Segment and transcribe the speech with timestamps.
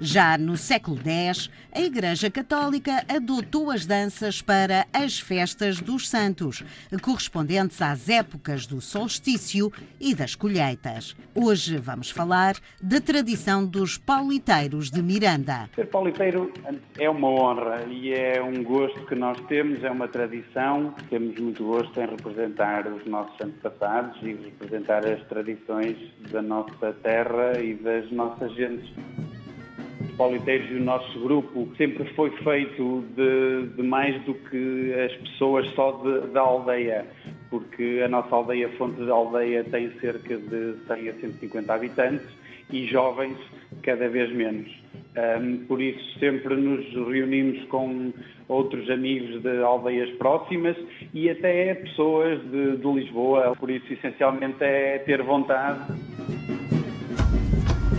[0.00, 6.64] Já no século X, a Igreja Católica adotou as danças para as festas dos santos,
[7.02, 11.16] correspondentes às épocas do solstício e das colheitas.
[11.34, 15.68] Hoje vamos falar da tradição dos pauliteiros de Miranda.
[15.74, 16.52] Ser pauliteiro
[16.96, 20.94] é uma honra e é um gosto que nós temos, é uma tradição.
[21.10, 25.96] Temos muito gosto em representar os nossos antepassados e representar as tradições
[26.30, 28.94] da nossa terra e das nossas gentes.
[30.18, 35.66] Pauliteiros e o nosso grupo sempre foi feito de, de mais do que as pessoas
[35.74, 37.06] só de, da aldeia,
[37.48, 42.26] porque a nossa aldeia, Fonte da Aldeia, tem cerca de 100 a 150 habitantes
[42.70, 43.38] e jovens
[43.82, 44.68] cada vez menos.
[45.16, 48.12] Um, por isso sempre nos reunimos com
[48.48, 50.76] outros amigos de aldeias próximas
[51.14, 55.80] e até pessoas de, de Lisboa, por isso essencialmente é ter vontade.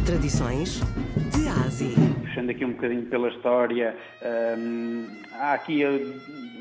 [0.05, 0.81] Tradições
[1.35, 2.08] de Ásia.
[2.29, 3.95] Puxando aqui um bocadinho pela história,
[4.55, 5.99] hum, há aqui eh,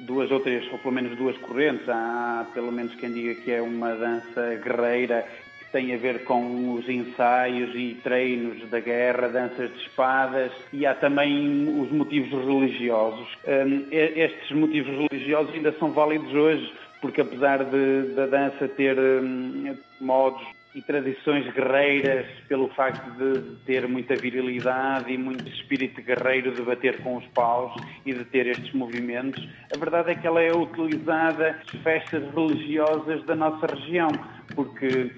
[0.06, 1.86] duas ou três, ou pelo menos duas correntes.
[1.86, 5.26] Há pelo menos quem diga que é uma dança guerreira
[5.58, 10.86] que tem a ver com os ensaios e treinos da guerra, danças de espadas, e
[10.86, 13.28] há também os motivos religiosos.
[13.46, 16.72] Hum, estes motivos religiosos ainda são válidos hoje,
[17.02, 20.42] porque apesar de, da dança ter hum, modos
[20.74, 27.02] e tradições guerreiras pelo facto de ter muita virilidade e muito espírito guerreiro de bater
[27.02, 29.46] com os paus e de ter estes movimentos.
[29.74, 34.08] A verdade é que ela é utilizada nas festas religiosas da nossa região,
[34.54, 35.10] porque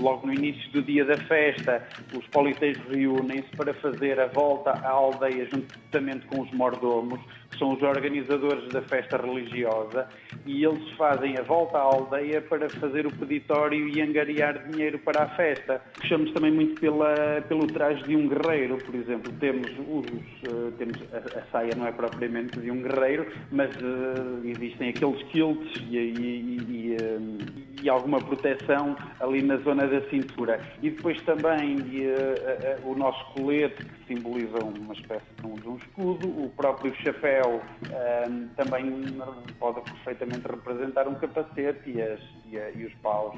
[0.00, 4.90] logo no início do dia da festa os politeiros reúnem-se para fazer a volta à
[4.90, 10.08] aldeia juntamente com os mordomos, que são os organizadores da festa religiosa,
[10.44, 15.24] e eles fazem a volta à aldeia para fazer o peditório e angariar dinheiro para
[15.24, 15.80] a festa.
[15.94, 20.96] Puxamos também muito pela, pelo traje de um guerreiro, por exemplo, temos, os, uh, temos
[21.12, 25.96] a, a, saia não é propriamente de um guerreiro, mas uh, existem aqueles quilts e,
[25.96, 26.96] e, e,
[27.82, 28.65] e, alguma proteção
[29.20, 30.60] ali na zona da cintura.
[30.82, 31.76] E depois também
[32.84, 37.60] o nosso colete, que simboliza uma espécie de um escudo, o próprio chapéu
[38.56, 38.90] também
[39.58, 43.36] pode perfeitamente representar um capacete e, as, e, e os paus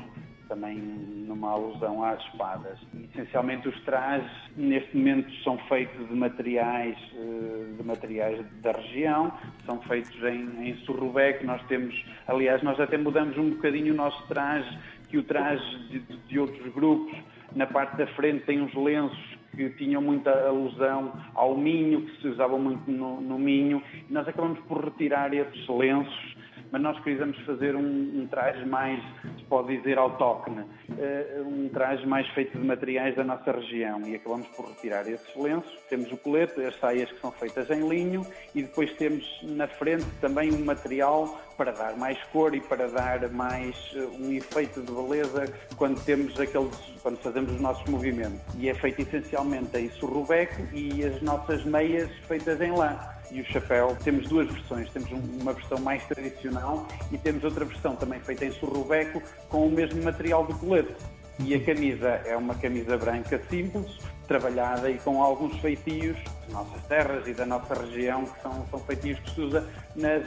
[0.48, 2.78] também numa alusão às espadas.
[3.12, 9.32] Essencialmente os trajes neste momento são feitos de materiais eh, de materiais da região,
[9.66, 11.94] são feitos em, em surrubeque, nós temos,
[12.26, 14.78] aliás, nós até mudamos um bocadinho o nosso traje,
[15.08, 17.16] que o traje de, de outros grupos,
[17.54, 22.28] na parte da frente tem uns lenços que tinham muita alusão ao Minho, que se
[22.28, 26.36] usavam muito no, no Minho, e nós acabamos por retirar esses lenços
[26.70, 29.02] mas nós quisemos fazer um, um traje mais,
[29.48, 34.46] pode dizer, autóctone, uh, um traje mais feito de materiais da nossa região e acabamos
[34.48, 35.72] por retirar esses lenços.
[35.88, 40.06] Temos o colete, as saias que são feitas em linho e depois temos na frente
[40.20, 44.92] também um material para dar mais cor e para dar mais uh, um efeito de
[44.92, 48.40] beleza quando temos aqueles, quando fazemos os nossos movimentos.
[48.56, 52.98] E é feito essencialmente em surrubeco e as nossas meias feitas em lã
[53.30, 53.96] e o chapéu.
[54.02, 55.10] Temos duas versões, temos
[55.40, 60.02] uma versão mais tradicional e temos outra versão também feita em surrubeco com o mesmo
[60.02, 60.94] material do colete.
[61.38, 63.86] E a camisa é uma camisa branca simples,
[64.26, 68.80] trabalhada e com alguns feitios das nossas terras e da nossa região, que são, são
[68.80, 70.24] feitios que se usa nas,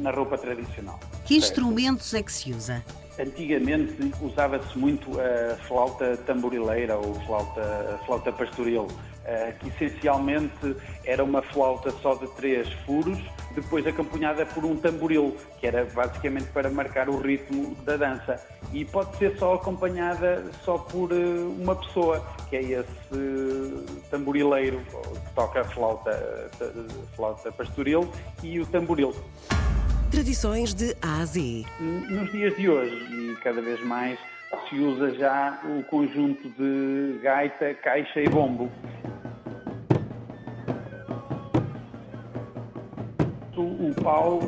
[0.00, 0.98] na roupa tradicional.
[1.24, 2.84] Que instrumentos é que se usa?
[3.20, 8.86] Antigamente usava-se muito a flauta tamborileira ou flauta, flauta pastoril,
[9.26, 13.18] eh, que essencialmente era uma flauta só de três furos,
[13.54, 18.40] depois acompanhada por um tamboril, que era basicamente para marcar o ritmo da dança.
[18.72, 21.16] E pode ser só acompanhada só por eh,
[21.58, 28.10] uma pessoa, que é esse tamborileiro que toca a flauta, a flauta pastoril
[28.42, 29.14] e o tamboril.
[30.10, 31.64] Tradições de A a Z.
[31.78, 34.18] Nos dias de hoje, e cada vez mais,
[34.68, 38.68] se usa já o conjunto de gaita, caixa e bombo.
[43.56, 44.40] O pau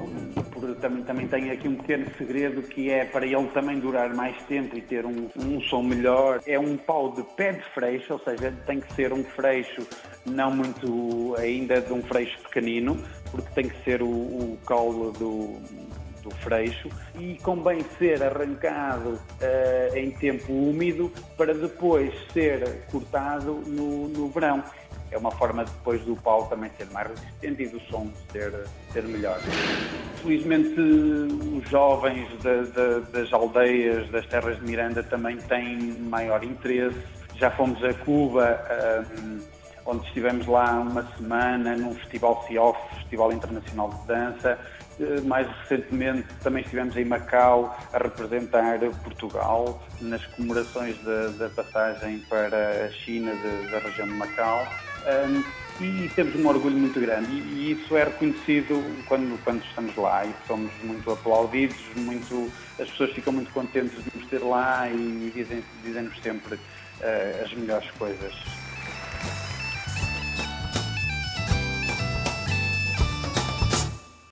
[0.81, 4.77] também, também tem aqui um pequeno segredo que é para ele também durar mais tempo
[4.77, 6.41] e ter um, um som melhor.
[6.47, 9.87] É um pau de pé de freixo, ou seja, tem que ser um freixo
[10.25, 12.97] não muito ainda de um freixo pequenino,
[13.31, 14.59] porque tem que ser o, o
[15.19, 15.61] do,
[16.23, 16.89] do freixo
[17.19, 24.63] e convém ser arrancado uh, em tempo úmido para depois ser cortado no, no verão
[25.13, 28.53] é uma forma depois do pau também ser mais resistente e do som ser,
[28.93, 29.39] ser melhor.
[30.23, 36.99] Felizmente os jovens da, da, das aldeias, das terras de Miranda também têm maior interesse.
[37.37, 38.61] Já fomos a Cuba,
[39.21, 39.41] um,
[39.85, 44.59] onde estivemos lá uma semana num festival CIOF, Festival Internacional de Dança.
[45.01, 52.87] Eh, mais recentemente também estivemos em Macau a representar Portugal nas comemorações da, passagem para
[52.87, 53.33] a China
[53.71, 54.67] da região de Macau.
[55.05, 60.25] Um, e temos um orgulho muito grande e, isso é reconhecido quando, quando estamos lá
[60.25, 65.33] e somos muito aplaudidos, muito, as pessoas ficam muito contentes de nos ter lá e
[65.85, 68.62] dizem-nos sempre uh, as melhores coisas.